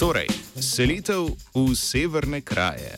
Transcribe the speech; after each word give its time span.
Torej, 0.00 0.32
selitev 0.56 1.36
v 1.52 1.76
severne 1.76 2.40
kraje. 2.40 2.96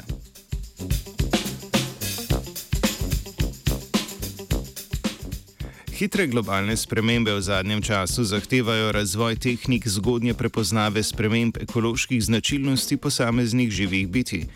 Hitre 5.98 6.30
globalne 6.30 6.78
spremembe 6.78 7.34
v 7.34 7.42
zadnjem 7.42 7.82
času 7.82 8.22
zahtevajo 8.22 8.94
razvoj 8.94 9.34
tehnik 9.34 9.82
zgodnje 9.90 10.34
prepoznave 10.38 11.02
sprememb 11.02 11.58
ekoloških 11.66 12.22
značilnosti 12.22 12.96
posameznih 12.96 13.70
živih 13.70 14.06
biti. 14.08 14.46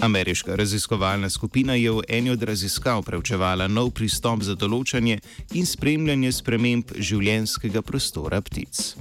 Ameriška 0.00 0.56
raziskovalna 0.60 1.30
skupina 1.30 1.72
je 1.74 1.88
v 1.90 2.04
eni 2.08 2.30
od 2.30 2.42
raziskav 2.42 3.02
preučevala 3.02 3.64
nov 3.68 3.96
pristop 3.96 4.44
za 4.44 4.52
določanje 4.52 5.24
in 5.56 5.64
spremljanje 5.64 6.32
sprememb 6.32 6.92
življenjskega 7.00 7.80
prostora 7.80 8.44
ptic. 8.44 8.92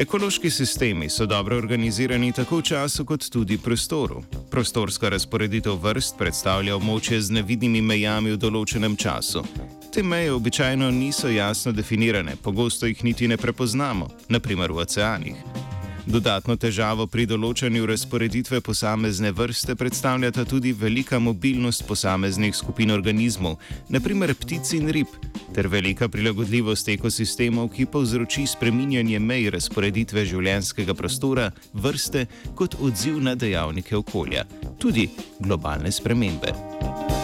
Ekološki 0.00 0.50
sistemi 0.50 1.10
so 1.10 1.26
dobro 1.26 1.56
organizirani 1.56 2.32
tako 2.32 2.58
v 2.58 2.62
času 2.62 3.04
kot 3.04 3.26
tudi 3.30 3.56
v 3.56 3.60
prostoru. 3.60 4.22
Prostorska 4.50 5.08
razporeditev 5.12 5.76
vrst 5.76 6.16
predstavlja 6.18 6.76
območje 6.76 7.20
z 7.20 7.36
nevidnimi 7.36 7.82
mejami 7.84 8.32
v 8.32 8.38
določenem 8.40 8.96
času. 8.96 9.44
Te 9.92 10.02
meje 10.02 10.32
običajno 10.32 10.88
niso 10.90 11.28
jasno 11.28 11.72
definirane, 11.76 12.38
pogosto 12.40 12.88
jih 12.88 13.04
niti 13.04 13.28
ne 13.28 13.36
prepoznamo, 13.36 14.08
naprimer 14.28 14.72
v 14.72 14.86
oceanih. 14.86 15.69
Dodatno 16.10 16.56
težavo 16.58 17.04
pri 17.06 17.22
določanju 17.30 17.84
razporeditve 17.86 18.58
posamezne 18.66 19.30
vrste 19.30 19.76
predstavljata 19.78 20.42
tudi 20.48 20.72
velika 20.74 21.20
mobilnost 21.22 21.84
posameznih 21.86 22.56
skupin 22.56 22.90
organizmov, 22.90 23.60
naprimer 23.94 24.32
ptic 24.34 24.72
in 24.74 24.90
rib, 24.90 25.12
ter 25.54 25.70
velika 25.70 26.08
prilagodljivost 26.10 26.90
ekosistemov, 26.96 27.70
ki 27.76 27.86
povzroči 27.94 28.48
spreminjanje 28.50 29.22
mej 29.22 29.52
razporeditve 29.54 30.26
življenjskega 30.32 30.98
prostora, 30.98 31.52
vrste 31.78 32.26
kot 32.58 32.74
odziv 32.82 33.22
na 33.22 33.38
dejavnike 33.38 33.94
okolja, 34.02 34.48
tudi 34.82 35.06
globalne 35.38 35.94
spremembe. 35.94 37.19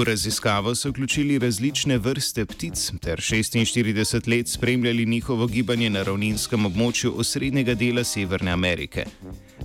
V 0.00 0.04
raziskavo 0.04 0.74
so 0.74 0.88
vključili 0.90 1.38
različne 1.38 1.98
vrste 1.98 2.44
ptic 2.46 2.90
ter 3.00 3.18
46 3.18 4.28
let 4.28 4.48
spremljali 4.48 5.06
njihovo 5.06 5.46
gibanje 5.46 5.90
na 5.90 6.02
ravninskem 6.02 6.66
območju 6.66 7.12
osrednjega 7.16 7.74
dela 7.74 8.04
Severne 8.04 8.50
Amerike. 8.50 9.04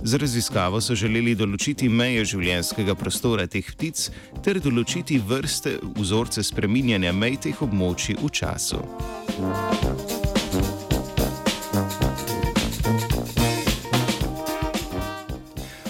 Z 0.02 0.20
raziskavo 0.20 0.80
so 0.80 0.94
želeli 0.94 1.34
določiti 1.34 1.88
meje 1.88 2.24
življenjskega 2.24 2.94
prostora 2.94 3.46
teh 3.46 3.70
ptic 3.78 4.10
ter 4.44 4.60
določiti 4.60 5.16
vrste 5.18 5.78
vzorce 5.96 6.44
spreminjanja 6.44 7.16
mej 7.16 7.40
teh 7.48 7.62
območij 7.62 8.20
v 8.20 8.28
času. 8.28 8.82
Thank 9.36 10.00
you. 10.00 10.05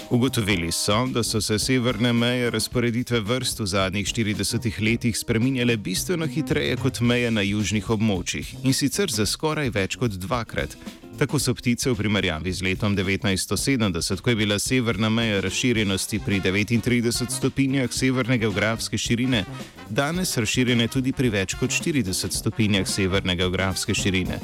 Ugotovili 0.09 0.71
so, 0.71 1.05
da 1.05 1.23
so 1.23 1.41
se 1.41 1.59
severne 1.59 2.13
meje 2.13 2.49
razporeditve 2.49 3.19
vrst 3.19 3.59
v 3.59 3.65
zadnjih 3.65 4.07
40 4.07 4.81
letih 4.81 5.17
spreminjale 5.17 5.77
bistveno 5.77 6.27
hitreje 6.27 6.77
kot 6.77 6.99
meje 6.99 7.31
na 7.31 7.41
južnih 7.41 7.89
območjih 7.89 8.53
in 8.63 8.73
sicer 8.73 9.11
za 9.11 9.25
skoraj 9.25 9.69
več 9.69 9.95
kot 9.95 10.11
dvakrat. 10.11 10.77
Tako 11.19 11.39
so 11.39 11.53
ptice 11.53 11.91
v 11.91 11.95
primerjavi 11.97 12.53
z 12.53 12.63
letom 12.63 12.95
1970, 12.95 14.21
ko 14.21 14.29
je 14.29 14.35
bila 14.35 14.59
severna 14.59 15.09
meja 15.09 15.41
razširjenosti 15.41 16.19
pri 16.25 16.39
39 16.39 17.27
stopinjah 17.29 17.91
severne 17.91 18.37
geografske 18.37 18.97
širine, 18.97 19.43
danes 19.89 20.37
razširjene 20.37 20.87
tudi 20.87 21.11
pri 21.11 21.29
več 21.29 21.59
kot 21.59 21.69
40 21.69 22.31
stopinjah 22.31 22.87
severne 22.87 23.35
geografske 23.35 23.93
širine. 23.93 24.39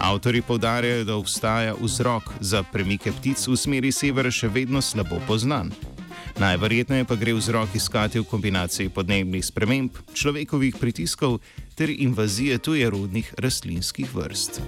Avtori 0.00 0.42
povdarjajo, 0.42 1.04
da 1.04 1.16
obstaja 1.16 1.74
vzrok 1.80 2.22
za 2.40 2.62
premike 2.62 3.12
ptic 3.12 3.46
v 3.46 3.56
smeri 3.56 3.92
severa 3.92 4.30
še 4.32 4.48
vedno 4.48 4.80
slabo 4.80 5.20
poznan. 5.28 5.68
Najverjetneje 6.40 7.04
pa 7.04 7.18
gre 7.20 7.34
vzrok 7.36 7.74
iskati 7.76 8.22
v 8.22 8.24
kombinaciji 8.24 8.88
podnebnih 8.88 9.44
sprememb, 9.44 10.00
človekovih 10.16 10.80
pritiskov 10.80 11.40
ter 11.76 11.92
invazije 11.92 12.58
tujerodnih 12.58 13.34
rastlinskih 13.36 14.08
vrst. 14.14 14.62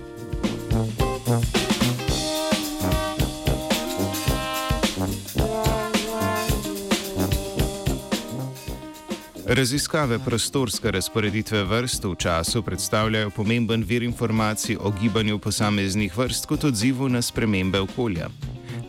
Raziskave 9.47 10.19
prostorske 10.19 10.91
razporeditve 10.91 11.65
vrst 11.65 12.05
v 12.05 12.15
času 12.15 12.63
predstavljajo 12.63 13.31
pomemben 13.31 13.85
vir 13.85 14.03
informacij 14.03 14.77
o 14.81 14.93
gibanju 15.01 15.39
posameznih 15.39 16.19
vrst 16.19 16.47
kot 16.47 16.65
odzivu 16.65 17.09
na 17.09 17.23
spremembe 17.23 17.81
okolja. 17.81 18.29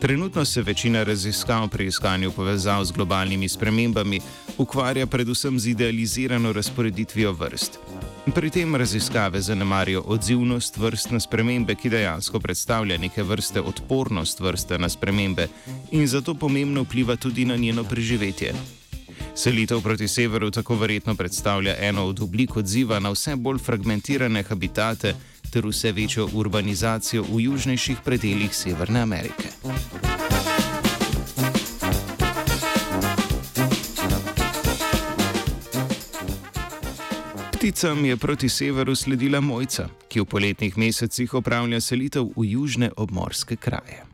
Trenutno 0.00 0.44
se 0.44 0.62
večina 0.62 1.02
raziskav 1.02 1.68
pri 1.68 1.86
iskanju 1.86 2.30
povezav 2.30 2.84
z 2.84 2.92
globalnimi 2.92 3.48
spremembami 3.48 4.20
ukvarja 4.58 5.06
predvsem 5.06 5.58
z 5.58 5.66
idealizirano 5.66 6.52
razporeditvijo 6.52 7.32
vrst. 7.32 7.78
Pri 8.34 8.50
tem 8.50 8.76
raziskave 8.76 9.40
zanemarijo 9.40 10.02
odzivnost 10.06 10.76
vrst 10.76 11.10
na 11.10 11.20
spremembe, 11.20 11.74
ki 11.74 11.90
dejansko 11.90 12.40
predstavlja 12.40 12.98
neke 12.98 13.22
vrste 13.22 13.60
odpornost 13.60 14.40
vrste 14.40 14.78
na 14.78 14.88
spremembe 14.88 15.48
in 15.90 16.06
zato 16.06 16.34
pomembno 16.34 16.82
vpliva 16.82 17.16
tudi 17.16 17.44
na 17.44 17.56
njeno 17.56 17.84
preživetje. 17.84 18.54
Selitev 19.36 19.80
proti 19.82 20.08
severu 20.08 20.50
tako 20.50 20.74
verjetno 20.74 21.14
predstavlja 21.14 21.74
eno 21.78 22.04
od 22.04 22.20
oblik 22.20 22.56
odziva 22.56 22.98
na 22.98 23.10
vse 23.10 23.36
bolj 23.36 23.58
fragmentirane 23.58 24.42
habitate 24.42 25.14
ter 25.50 25.66
vse 25.66 25.92
večjo 25.92 26.28
urbanizacijo 26.32 27.22
v 27.22 27.40
južnejših 27.40 27.96
predeljih 28.04 28.56
Severne 28.56 29.00
Amerike. 29.00 29.48
Pticam 37.52 38.04
je 38.04 38.16
proti 38.16 38.48
severu 38.48 38.94
sledila 38.94 39.40
mojca, 39.40 39.88
ki 40.08 40.20
v 40.20 40.24
poletnih 40.24 40.78
mesecih 40.78 41.34
opravlja 41.34 41.80
selitev 41.80 42.28
v 42.36 42.44
južne 42.44 42.90
obmorske 42.96 43.56
kraje. 43.56 44.04